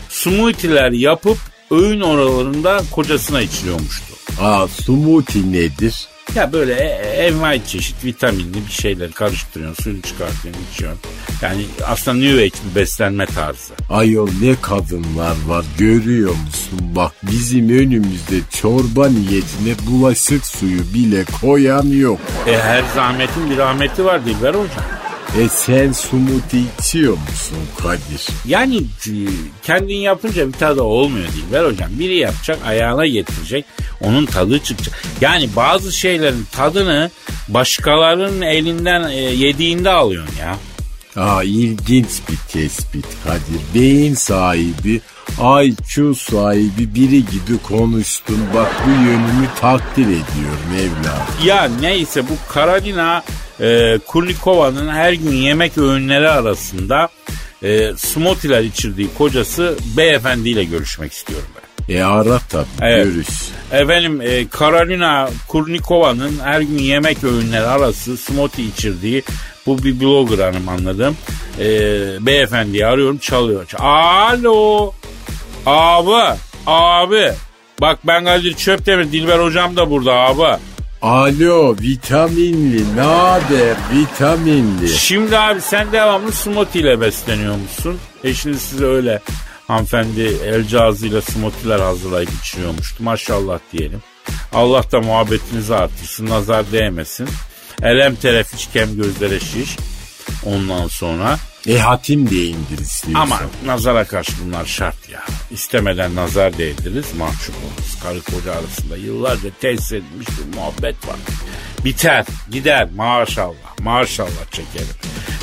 [0.09, 1.39] smoothie'ler yapıp
[1.71, 4.15] öğün oralarında kocasına içiriyormuştu.
[4.41, 6.09] Aa smoothie nedir?
[6.35, 11.01] Ya böyle e- envai çeşit vitaminli bir şeyler karıştırıyorsun, suyunu çıkartıyorsun, içiyorsun.
[11.43, 13.73] Yani aslında New Age bir beslenme tarzı.
[13.91, 16.79] Ayol ne kadınlar var görüyor musun?
[16.81, 22.21] Bak bizim önümüzde çorba niyetine bulaşık suyu bile koyan yok.
[22.47, 25.00] E her zahmetin bir rahmeti var Dilber hocam.
[25.39, 28.27] E sen smoothie içiyor musun Kadir?
[28.45, 29.13] Yani e,
[29.63, 31.45] kendin yapınca bir tadı olmuyor değil.
[31.53, 33.65] Ver hocam biri yapacak ayağına getirecek
[34.01, 35.03] onun tadı çıkacak.
[35.21, 37.11] Yani bazı şeylerin tadını
[37.49, 40.57] başkalarının elinden e, yediğinde alıyorsun ya.
[41.25, 43.75] Aa ilginç bir tespit Kadir.
[43.75, 45.01] Beyin sahibi,
[45.65, 48.39] IQ sahibi biri gibi konuştun.
[48.55, 51.47] Bak bu yönümü takdir ediyorum evladım.
[51.47, 53.23] Ya neyse bu Karolina
[53.61, 57.09] e, Kurnikova'nın her gün yemek öğünleri arasında
[57.63, 61.95] e, smoothie'ler içirdiği kocası beyefendiyle görüşmek istiyorum ben.
[61.95, 63.05] E ara tabii Evet.
[63.05, 63.29] görüş.
[63.73, 69.23] Efendim e, Karolina Kurnikova'nın her gün yemek öğünleri arası smoothie içirdiği
[69.67, 71.17] bu bir blogger hanım anladım.
[71.59, 71.67] E,
[72.27, 73.67] beyefendiyi arıyorum çalıyor.
[73.79, 74.93] Alo.
[75.67, 76.39] Abi.
[76.67, 77.33] Abi.
[77.81, 79.13] Bak ben Kadir Çöptemir.
[79.13, 80.61] Dilber hocam da burada abi.
[81.03, 83.03] Alo vitaminli ne
[83.93, 84.89] vitaminli.
[84.89, 87.99] Şimdi abi sen devamlı smoothie ile besleniyormuşsun.
[88.25, 89.21] Eşiniz size öyle
[89.69, 93.03] hanımefendi el cihazıyla smoothie'ler hazırlayıp içiriyormuştu.
[93.03, 94.03] Maşallah diyelim.
[94.53, 97.29] Allah da muhabbetinizi artırsın, nazar değmesin.
[97.83, 99.77] Elem teref iç kem gözlere şiş.
[100.45, 103.21] Ondan sonra E hatim de indir istiyorsan.
[103.23, 105.23] ama nazara karşı bunlar şart ya.
[105.51, 107.99] İstemeden nazar değdiririz, mahcup oluruz.
[108.03, 111.17] Karı koca arasında yıllarca tesis edilmiş bir muhabbet var.
[111.85, 114.95] Biter, gider maşallah, maşallah çekerim.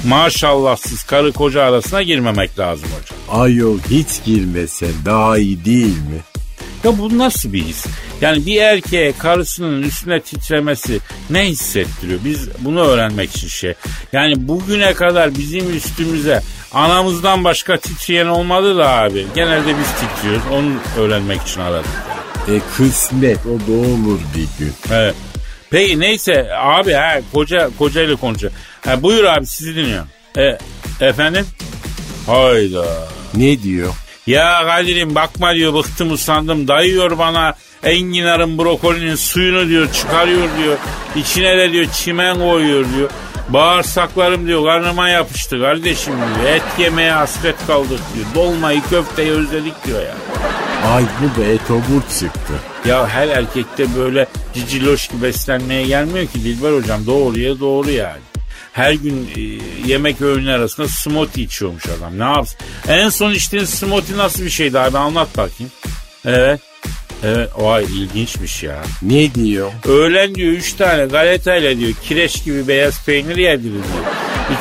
[0.08, 3.42] Maşallahsız karı koca arasına girmemek lazım hocam.
[3.42, 6.20] Ayol hiç girmesen daha iyi değil mi?
[6.84, 7.86] Ya bu nasıl bir his?
[8.22, 11.00] Yani bir erkeğe karısının üstüne titremesi
[11.30, 12.20] ne hissettiriyor?
[12.26, 13.74] Biz bunu öğrenmek için şey.
[14.14, 16.42] Yani bugüne kadar bizim üstümüze
[16.74, 19.26] anamızdan başka titreyen olmadı da abi.
[19.36, 20.44] Genelde biz titriyoruz.
[20.52, 21.92] Onu öğrenmek için aradık.
[22.48, 24.74] E kısmet o da olur bir gün.
[24.92, 25.16] Evet.
[25.70, 28.54] Peki neyse abi ha koca kocayla konuşuyor.
[28.86, 30.08] Ha, buyur abi sizi dinliyorum.
[30.38, 30.58] E,
[31.02, 31.46] efendim?
[32.26, 32.86] Hayda.
[33.34, 33.94] Ne diyor?
[34.28, 40.78] Ya Kadir'im bakma diyor bıktım usandım dayıyor bana enginarın brokolinin suyunu diyor çıkarıyor diyor.
[41.16, 43.10] İçine de diyor çimen koyuyor diyor.
[43.50, 46.56] Bağırsaklarım diyor karnıma yapıştı kardeşim diyor.
[46.56, 48.26] Et yemeye hasret kaldık diyor.
[48.36, 50.16] Dolmayı köfteyi özledik diyor ya.
[50.92, 52.54] Ay bu da etobur çıktı.
[52.88, 58.22] Ya her erkekte böyle ciciloş gibi beslenmeye gelmiyor ki Dilber hocam doğruya doğru yani.
[58.74, 59.42] Her gün e,
[59.88, 62.20] yemek öğünleri arasında smoothie içiyormuş adam.
[62.20, 62.58] Ne yapsın?
[62.88, 65.72] En son içtiğin smoothie nasıl bir şeydi abi anlat bakayım.
[66.26, 66.62] Evet.
[67.24, 68.82] Evet vay ilginçmiş ya.
[69.02, 69.72] Ne diyor?
[69.88, 74.06] Öğlen diyor üç tane galetayla diyor kireç gibi beyaz peynir yedirir diyor.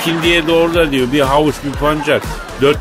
[0.01, 2.21] İkindiye doğru da diyor bir havuç bir pancar.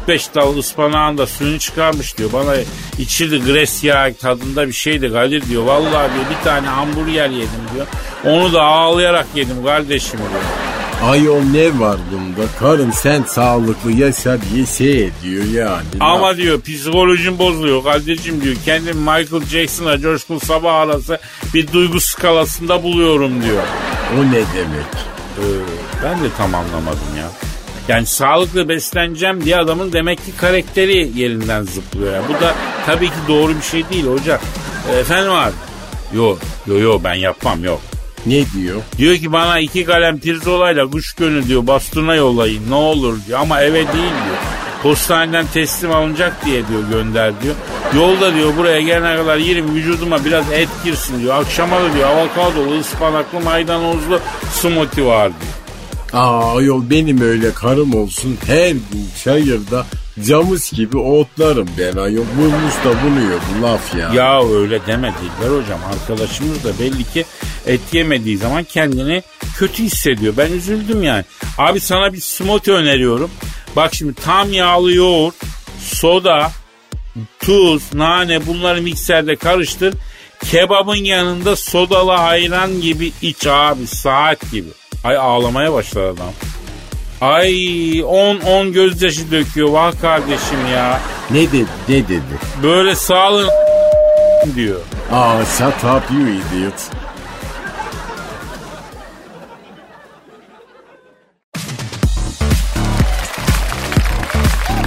[0.08, 2.34] 4-5 dal ıspanağın da suyunu çıkarmış diyor.
[2.34, 2.56] Bana
[3.00, 5.64] içirdi gres yağı tadında bir şeydi Kadir diyor.
[5.64, 7.88] Vallahi diyor bir tane hamburger yedim diyor.
[8.26, 10.75] Onu da ağlayarak yedim kardeşim diyor.
[11.04, 12.48] Ayol ne var bunda?
[12.60, 15.86] Karın sen sağlıklı yaşa diye şey ediyor yani.
[16.00, 18.56] Ama diyor psikolojim bozuluyor Kadir'cim diyor.
[18.66, 21.20] Kendim Michael Jackson'a Coşkun Sabah arası
[21.54, 23.64] bir duygu skalasında buluyorum diyor.
[24.20, 24.86] O ne demek?
[25.38, 25.44] Ee,
[26.04, 27.28] ben de tam anlamadım ya.
[27.88, 32.14] Yani sağlıklı besleneceğim diye adamın demek ki karakteri yerinden zıplıyor.
[32.14, 32.22] ya.
[32.30, 32.56] Bu da
[32.86, 34.40] tabii ki doğru bir şey değil hocam.
[34.92, 35.54] Ee, efendim abi?
[36.14, 37.82] Yo, yo yo ben yapmam yok.
[38.26, 38.82] Ne diyor?
[38.98, 43.62] Diyor ki bana iki kalem pirzolayla kuş gönül diyor bastona yollayın ne olur diyor ama
[43.62, 44.38] eve değil diyor.
[44.84, 47.56] Postaneden teslim alınacak diye diyor gönder diyor.
[47.96, 51.42] Yolda diyor buraya gelene kadar yerim vücuduma biraz et girsin diyor.
[51.42, 54.20] Akşama da diyor avokadolu, ıspanaklı, maydanozlu
[54.52, 55.54] smoothie var diyor.
[56.24, 59.86] Aa ayol benim öyle karım olsun her gün çayırda
[60.24, 62.26] camus gibi otlarım ben ayol.
[62.38, 64.14] Bulmuş da buluyor bu laf ya.
[64.14, 65.80] Ya öyle deme Dilber hocam.
[65.94, 67.26] Arkadaşımız da belli ki
[67.66, 69.24] et yemediği zaman kendini
[69.58, 70.34] kötü hissediyor.
[70.38, 71.24] Ben üzüldüm yani.
[71.58, 73.32] Abi sana bir smoothie öneriyorum.
[73.76, 75.36] Bak şimdi tam yağlı yoğurt,
[75.80, 76.52] soda,
[77.40, 79.94] tuz, nane bunları mikserde karıştır.
[80.44, 84.70] Kebabın yanında sodalı ayran gibi iç abi saat gibi.
[85.04, 86.34] Ay ağlamaya başladı adam.
[87.22, 87.52] Ay
[88.00, 91.00] 10-10 gözyaşı döküyor vah kardeşim ya.
[91.32, 92.22] Ne dedi ne dedi?
[92.64, 93.50] Böyle sağlığın
[94.56, 94.80] diyor.
[95.12, 96.74] Aa shut up you idiot.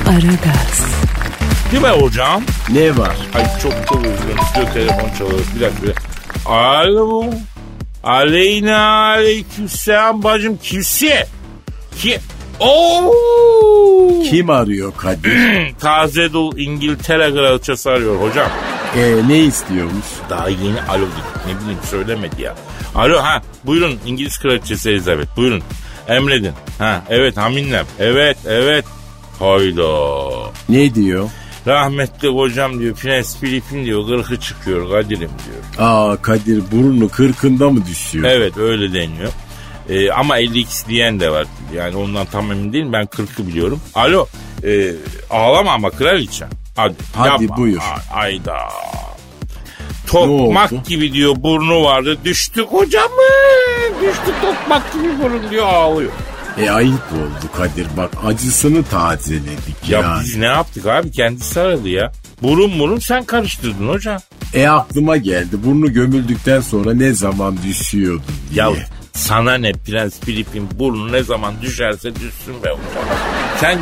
[0.08, 0.86] Aragaz,
[1.72, 2.42] Değil mi hocam?
[2.72, 3.16] Ne var?
[3.34, 4.38] Ay çok çok özledim.
[4.50, 5.40] Stüdyo telefon çalıyor.
[5.56, 6.02] Bir dakika bir dakika.
[6.52, 7.24] Alo.
[8.04, 11.26] Aleyna aleykümselam bacım kimsi?
[11.98, 12.18] Ki
[12.60, 13.12] Oo!
[14.30, 15.74] Kim arıyor Kadir?
[15.80, 18.50] Taze dul İngiltere kraliçesi arıyor hocam.
[18.96, 20.06] e, ne istiyormuş?
[20.30, 22.54] Daha yeni alo dedik ne bileyim söylemedi ya.
[22.94, 25.62] Alo ha buyurun İngiliz kraliçesi Elizabeth buyurun.
[26.08, 26.52] Emredin.
[26.78, 27.86] Ha evet Haminlem.
[27.98, 28.84] Evet evet.
[29.38, 29.90] Hayda.
[30.68, 31.30] Ne diyor?
[31.66, 35.88] Rahmetli hocam diyor Prens Filip'in diyor gırkı çıkıyor Kadir'im diyor.
[35.88, 38.24] Aa Kadir burnu kırkında mı düşüyor?
[38.30, 39.28] Evet öyle deniyor.
[39.88, 41.46] Ee, ama 52 diyen de var.
[41.76, 42.92] Yani ondan tam emin değilim.
[42.92, 43.80] Ben 40'ı biliyorum.
[43.94, 44.26] Alo.
[44.64, 44.92] E,
[45.30, 46.46] ağlama ama kraliçe.
[46.76, 47.56] Hadi, Hadi yapma.
[47.56, 47.78] buyur.
[47.80, 48.56] A- Ayda.
[50.06, 52.18] Tokmak gibi diyor burnu vardı.
[52.24, 53.08] Düştü kocamı.
[54.02, 56.10] Düştü tokmak gibi burun diyor ağlıyor.
[56.60, 60.22] E ayıp oldu Kadir bak acısını tazeledik Ya yani.
[60.24, 61.10] biz ne yaptık abi?
[61.10, 62.12] Kendisi aradı ya.
[62.42, 64.18] Burun burun sen karıştırdın hocam.
[64.54, 68.22] E aklıma geldi burnu gömüldükten sonra ne zaman düşüyordu
[68.54, 68.64] diye.
[68.64, 68.70] Ya
[69.18, 73.04] sana ne Prens Filip'in burnu ne zaman düşerse düşsün be hocam.
[73.60, 73.78] Sen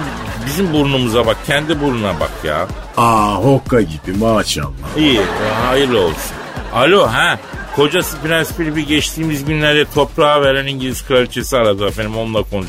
[0.46, 2.68] bizim burnumuza bak kendi burnuna bak ya.
[2.96, 4.96] Aa hokka gibi maşallah.
[4.98, 5.20] İyi
[5.66, 6.32] hayırlı olsun.
[6.74, 7.38] Alo ha
[7.76, 12.68] kocası Prens Filip'i geçtiğimiz günlerde toprağa veren İngiliz kraliçesi aradı efendim onunla konuş.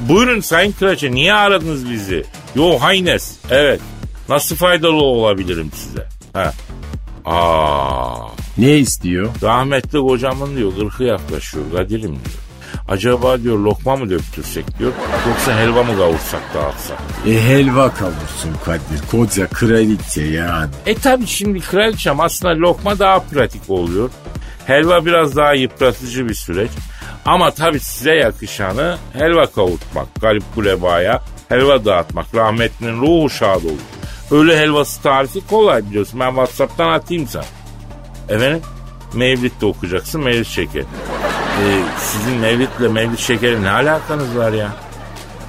[0.00, 2.24] Buyurun sayın kraliçe niye aradınız bizi?
[2.54, 3.80] Yo Haynes evet.
[4.28, 6.06] Nasıl faydalı olabilirim size?
[6.32, 6.52] Ha.
[7.28, 9.28] Aa, Ne istiyor?
[9.42, 12.38] rahmetli kocamın diyor gırkı yaklaşıyor Kadir'im diyor.
[12.88, 14.92] Acaba diyor lokma mı döktürsek diyor
[15.28, 16.98] yoksa helva mı kavursak dağıtsak?
[17.26, 20.70] E helva kavursun Kadir koca kraliçe yani.
[20.86, 24.10] E tabi şimdi kraliçem aslında lokma daha pratik oluyor.
[24.66, 26.70] Helva biraz daha yıpratıcı bir süreç.
[27.24, 30.06] Ama tabi size yakışanı helva kavurtmak.
[30.20, 32.34] Galip Kuleba'ya helva dağıtmak.
[32.34, 33.97] Rahmetlinin ruhu şad olur.
[34.30, 36.20] Ölü helvası tarifi kolay biliyorsun.
[36.20, 37.44] Ben Whatsapp'tan atayım sana.
[38.28, 38.62] Efendim?
[39.14, 40.24] Mevlid de okuyacaksın.
[40.24, 40.82] Mevlid şekeri.
[40.82, 41.64] E,
[41.98, 44.72] sizin Mevlid'le Mevlid şekeri ne alakanız var ya?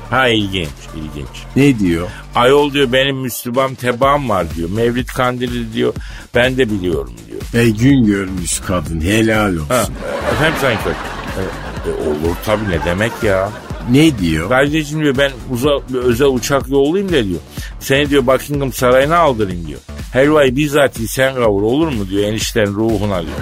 [0.10, 1.28] Ha ilginç, ilginç.
[1.56, 2.08] Ne diyor?
[2.36, 4.70] Ayol diyor benim Müslüman tebaam var diyor.
[4.70, 5.94] Mevlid kandili diyor.
[6.36, 7.63] Ben de biliyorum diyor.
[7.65, 9.68] E gün görmüş kadın helal olsun.
[9.70, 9.86] Ha,
[10.32, 10.94] efendim Sayın Koç.
[11.38, 13.50] E, e, olur tabii ne demek ya.
[13.92, 14.50] Ne diyor?
[14.50, 17.39] Kardeşim diyor ben uza, özel uçak yollayayım da diyor.
[17.80, 19.80] Seni diyor Buckingham Sarayı'na aldırayım diyor.
[20.13, 23.38] Helvayı bizzat sen kavur olur mu diyor eniştenin ruhuna diyor.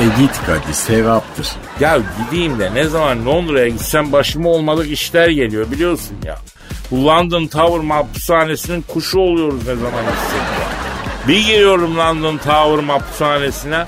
[0.00, 1.46] E git Kadir sevaptır.
[1.80, 6.38] Ya gideyim de ne zaman Londra'ya gitsem başıma olmadık işler geliyor biliyorsun ya.
[6.90, 10.68] Bu London Tower hapishanesinin kuşu oluyoruz ne zaman gitsek ya.
[11.28, 13.86] Bir giriyorum London Tower hapishanesine.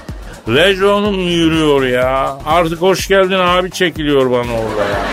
[0.49, 2.39] Rejo'nun yürüyor ya.
[2.47, 5.05] Artık hoş geldin abi çekiliyor bana orada ya.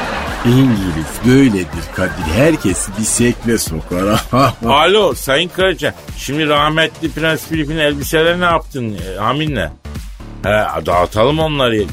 [0.46, 2.34] İngiliz böyledir Kadir.
[2.36, 4.24] Herkesi bir sekme sokar.
[4.66, 5.94] Alo Sayın Kraliçe.
[6.18, 9.70] Şimdi rahmetli Prens Filip'in elbiseleri ne yaptın e, Amin'le?
[10.44, 11.84] He dağıtalım onları.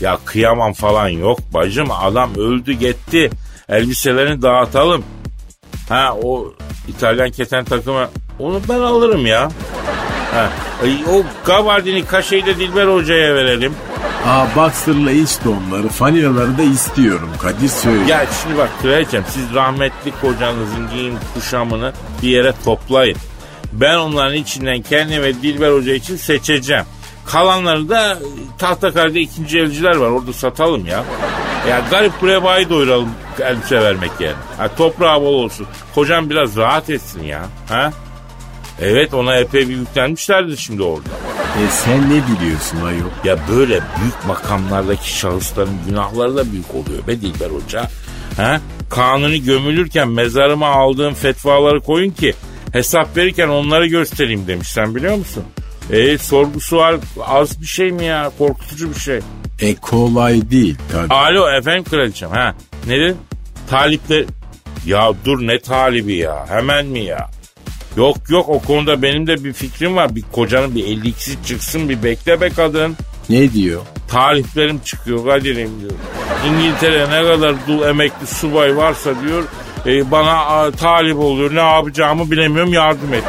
[0.00, 1.88] Ya kıyamam falan yok bacım.
[1.90, 3.30] Adam öldü gitti.
[3.68, 5.04] Elbiselerini dağıtalım.
[5.88, 6.54] Ha o
[6.88, 9.50] İtalyan keten takımı onu ben alırım ya.
[10.34, 10.50] Ha,
[10.84, 13.74] e, o Gabardini kaşeyi de Dilber Hoca'ya verelim.
[14.26, 18.10] Aa Boxer'la iç donları, fanilaları da istiyorum Kadir söyle.
[18.10, 23.16] Ya şimdi bak kraliçem siz rahmetli kocanızın giyim kuşamını bir yere toplayın.
[23.72, 26.84] Ben onların içinden kendi ve Dilber Hoca için seçeceğim.
[27.26, 28.18] Kalanları da
[28.58, 31.04] Tahtakale'de ikinci elciler var orada satalım ya.
[31.68, 33.10] Ya garip kurebayı doyuralım
[33.40, 34.34] elbise vermek yani.
[34.58, 35.66] Ha, toprağı bol olsun.
[35.94, 37.42] Kocam biraz rahat etsin ya.
[37.68, 37.92] Ha?
[38.80, 41.08] Evet ona epey bir yüklenmişlerdir şimdi orada.
[41.58, 43.10] E sen ne biliyorsun ayol?
[43.24, 47.88] Ya böyle büyük makamlardaki şahısların günahları da büyük oluyor be Dilber Hoca.
[48.36, 48.60] Ha?
[48.90, 52.34] Kanuni gömülürken mezarıma aldığım fetvaları koyun ki
[52.72, 55.44] hesap verirken onları göstereyim demiş sen biliyor musun?
[55.90, 59.20] E sorgusu var az bir şey mi ya korkutucu bir şey.
[59.60, 61.14] E kolay değil tabii.
[61.14, 62.54] Alo efendim kraliçem ha
[62.86, 63.14] nedir?
[63.70, 64.24] Talipler
[64.86, 67.30] ya dur ne talibi ya hemen mi ya?
[67.96, 70.14] Yok yok o konuda benim de bir fikrim var.
[70.16, 72.96] Bir kocanın bir 52'si çıksın bir bekle be kadın.
[73.28, 73.80] Ne diyor?
[74.08, 75.92] Taliplerim çıkıyor Kadir'im diyor.
[76.46, 79.44] İngiltere ne kadar dul emekli subay varsa diyor
[79.86, 81.54] e, bana a, talip oluyor.
[81.54, 83.24] Ne yapacağımı bilemiyorum yardım et.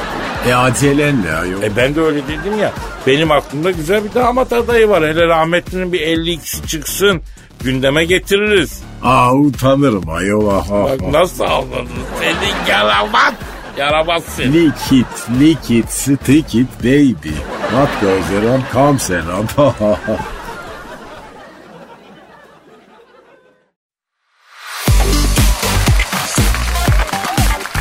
[0.48, 1.62] E acelen ne ayol?
[1.64, 2.72] E ben de öyle dedim ya.
[3.08, 5.04] Benim aklımda güzel bir damat adayı var.
[5.04, 7.22] Hele rahmetlinin bir 52'si çıksın.
[7.64, 8.82] Gündeme getiririz.
[9.04, 10.46] Aa utanırım ayol.
[10.72, 11.88] Bak nasıl anladın?
[12.20, 13.34] Senin yaramaz.
[13.78, 14.54] Yaramazsın.
[14.54, 15.06] Lick it,
[15.40, 17.36] lick it, stick it baby.
[17.72, 19.50] What goes around comes around.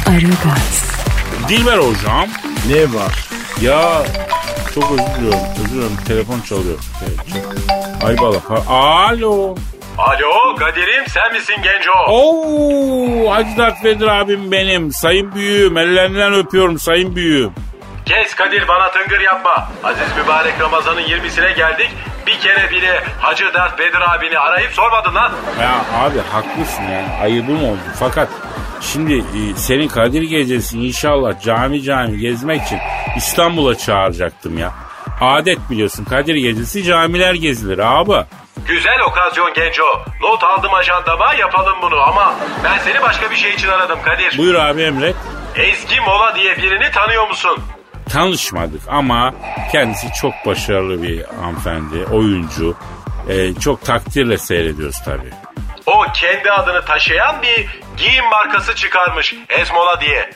[0.06, 0.82] Aragaz,
[1.48, 2.28] Dilber hocam.
[2.68, 3.28] ne var?
[3.62, 4.02] Ya
[4.74, 5.40] çok özür diliyorum.
[5.64, 5.96] Özür dilerim.
[6.08, 6.78] Telefon çalıyor.
[7.02, 8.50] Evet, çok- Ay balak.
[8.50, 9.54] Ha- Alo.
[9.98, 11.92] Alo Kadir'im sen misin genco?
[12.08, 14.92] Oo, Hacı Dert Vedir abim benim.
[14.92, 15.78] Sayın büyüğüm.
[15.78, 17.52] Ellerinden öpüyorum sayın büyüğüm.
[18.06, 19.68] Kes Kadir bana tıngır yapma.
[19.84, 21.90] Aziz mübarek Ramazan'ın 20'sine geldik.
[22.26, 25.32] Bir kere bile Hacı Dert Bedir abini arayıp sormadın lan.
[25.60, 27.78] Ya abi haklısın yani ayıbım oldu.
[27.98, 28.28] Fakat
[28.80, 32.78] şimdi e, senin Kadir Gecesi inşallah cami cami gezmek için
[33.16, 34.72] İstanbul'a çağıracaktım ya.
[35.20, 38.26] Adet biliyorsun Kadir Gecesi camiler gezilir abi.
[38.66, 40.04] Güzel okazyon Genco.
[40.20, 42.34] Not aldım ajandama yapalım bunu ama
[42.64, 44.38] ben seni başka bir şey için aradım Kadir.
[44.38, 45.16] Buyur abi emret.
[45.56, 47.58] Ezgi Mola diye birini tanıyor musun?
[48.12, 49.34] Tanışmadık ama
[49.72, 52.76] kendisi çok başarılı bir hanımefendi, oyuncu.
[53.28, 55.30] E, çok takdirle seyrediyoruz tabii.
[55.86, 60.30] O kendi adını taşıyan bir giyim markası çıkarmış Ezmola diye.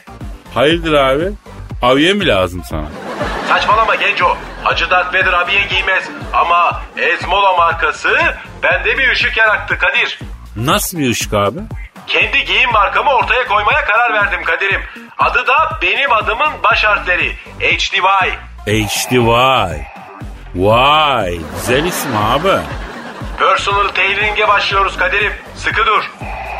[0.54, 1.32] Hayırdır abi?
[1.82, 2.86] Aviye mi lazım sana?
[3.48, 4.36] Saçmalama Genco.
[4.64, 6.04] Hacı Dert Vedir abiye giymez.
[6.32, 8.16] Ama Ezmola markası
[8.62, 10.18] bende bir ışık yarattı Kadir.
[10.56, 11.58] Nasıl bir ışık abi?
[12.06, 14.80] Kendi giyim markamı ortaya koymaya karar verdim Kadir'im.
[15.18, 17.32] Adı da benim adımın baş harfleri.
[17.60, 18.30] HDY.
[18.66, 19.80] HDY.
[20.54, 22.58] Vay güzel isim abi.
[23.38, 25.32] Personal tailoring'e başlıyoruz Kadir'im.
[25.56, 26.10] Sıkı dur.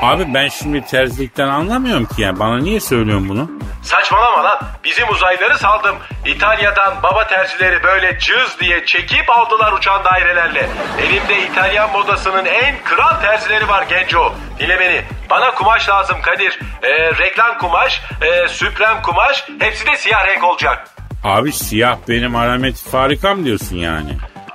[0.03, 2.39] Abi ben şimdi terzilikten anlamıyorum ki yani.
[2.39, 3.51] Bana niye söylüyorsun bunu?
[3.83, 4.61] Saçmalama lan.
[4.85, 5.97] Bizim uzaylıları saldım.
[6.27, 10.69] İtalya'dan baba terzileri böyle cız diye çekip aldılar uçan dairelerle.
[11.03, 14.35] Elimde İtalyan modasının en kral terzileri var Genco.
[14.59, 15.03] Dinle beni.
[15.31, 16.59] Bana kumaş lazım Kadir.
[16.83, 20.89] Ee, reklam kumaş, e, süprem kumaş hepsi de siyah renk olacak.
[21.25, 24.11] Abi siyah benim alamet farikam diyorsun yani.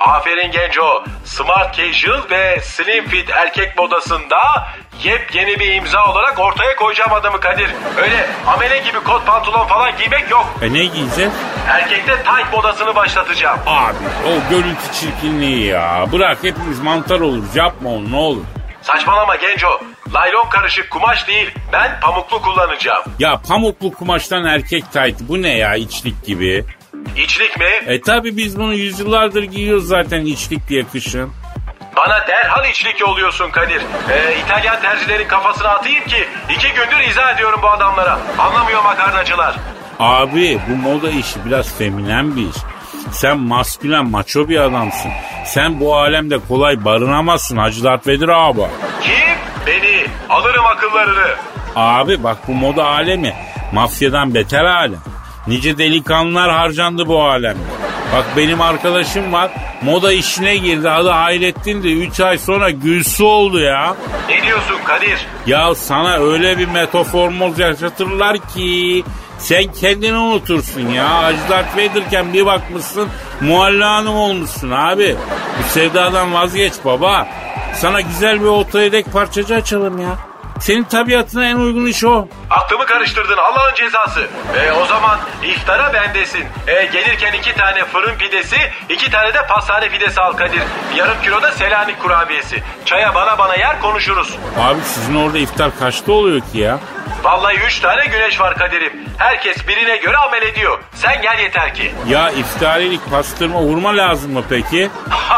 [0.08, 1.04] Aferin Genco.
[1.26, 4.38] Smart casual ve slim fit erkek modasında
[5.04, 7.70] yepyeni bir imza olarak ortaya koyacağım adamı Kadir.
[7.98, 10.54] Öyle amele gibi kot pantolon falan giymek yok.
[10.62, 11.32] E ne giyeceğiz?
[11.70, 13.60] Erkekte tight modasını başlatacağım.
[13.68, 13.96] Abi
[14.28, 16.06] o görüntü çirkinliği ya.
[16.12, 17.56] Bırak hepimiz mantar oluruz.
[17.56, 18.44] Yapma onu ne olur.
[18.82, 19.80] Saçmalama Genco.
[20.14, 21.52] Laylon karışık kumaş değil.
[21.74, 23.04] Ben pamuklu kullanacağım.
[23.20, 26.66] Ya pamuklu kumaştan erkek taytı bu ne ya içlik gibi.
[27.18, 27.66] İçlik mi?
[27.88, 31.32] E tabi biz bunu yüzyıllardır giyiyoruz zaten içlik diye kışın.
[31.98, 33.82] Bana derhal içlik yolluyorsun Kadir.
[34.12, 38.20] Ee, İtalyan terzilerin kafasına atayım ki iki gündür izah ediyorum bu adamlara.
[38.38, 39.56] Anlamıyor makarnacılar.
[40.00, 42.56] Abi bu moda işi biraz feminen bir iş.
[43.12, 45.12] Sen maskülen maço bir adamsın.
[45.46, 48.62] Sen bu alemde kolay barınamazsın Hacı Dert Vedir abi.
[49.02, 49.38] Kim?
[49.68, 50.06] Beni.
[50.30, 51.28] Alırım akıllarını.
[51.76, 53.34] Abi bak bu moda alemi
[53.74, 55.00] mafyadan beter alem.
[55.47, 57.60] Nice delikanlılar harcandı bu alemde.
[58.15, 59.51] Bak benim arkadaşım var
[59.82, 63.95] moda işine girdi adı Hayrettin de 3 ay sonra Gülsü oldu ya.
[64.30, 65.27] Ne diyorsun Kadir?
[65.47, 69.04] Ya sana öyle bir metaformoz yaşatırlar ki
[69.38, 71.23] sen kendini unutursun ya.
[71.23, 73.10] Hacı Dert Vader'ken bir bakmışsın
[73.41, 75.15] Mualla Hanım olmuşsun abi.
[75.60, 77.27] Bu sevdadan vazgeç baba.
[77.75, 80.31] Sana güzel bir otoyedek parçacı açalım ya.
[80.62, 82.28] Senin tabiatına en uygun iş o.
[82.50, 84.28] Aklımı karıştırdın Allah'ın cezası.
[84.56, 86.45] E, o zaman iftara bendesin.
[86.67, 88.56] E, gelirken iki tane fırın pidesi,
[88.89, 90.62] iki tane de pastane pidesi al Kadir.
[90.95, 92.63] Yarım kilo da Selanik kurabiyesi.
[92.86, 94.38] Çaya bana bana yer konuşuruz.
[94.60, 96.80] Abi sizin orada iftar kaçta oluyor ki ya?
[97.23, 98.93] Vallahi üç tane güneş var Kadir'im.
[99.17, 100.79] Herkes birine göre amel ediyor.
[100.93, 101.91] Sen gel yeter ki.
[102.07, 104.89] Ya iftarilik pastırma hurma lazım mı peki?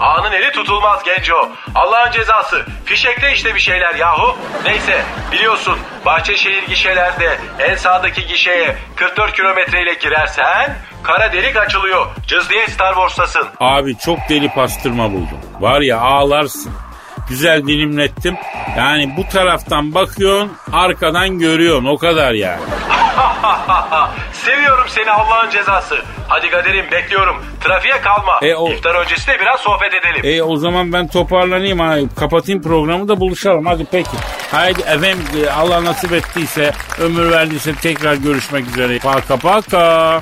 [0.00, 1.48] Ağanın eli tutulmaz Genco.
[1.74, 2.66] Allah'ın cezası.
[2.84, 4.36] Fişekte işte bir şeyler yahu.
[4.64, 12.06] Neyse biliyorsun Bahçeşehir gişelerde en sağdaki gişeye 44 kilometreyle girersen kara delik açılıyor.
[12.26, 13.48] Cız diye Star Wars'tasın.
[13.60, 15.38] Abi çok deli pastırma buldum.
[15.60, 16.72] Var ya ağlarsın.
[17.28, 18.36] Güzel dilimlettim.
[18.76, 22.60] Yani bu taraftan bakıyorsun arkadan görüyorsun o kadar yani.
[24.32, 25.96] Seviyorum seni Allah'ın cezası.
[26.28, 27.36] Hadi Kadir'im bekliyorum.
[27.60, 28.38] Trafiğe kalma.
[28.42, 30.20] E, o- İftar öncesi de biraz sohbet edelim.
[30.24, 31.96] E o zaman ben toparlanayım ha.
[32.18, 33.66] Kapatayım programı da buluşalım.
[33.66, 34.10] Hadi peki.
[34.50, 38.98] Haydi efendim e, Allah nasip ettiyse ömür verdiyse tekrar görüşmek üzere.
[38.98, 40.20] Paka paka.